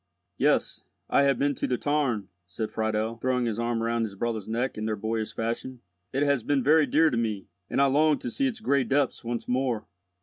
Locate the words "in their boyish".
4.75-5.31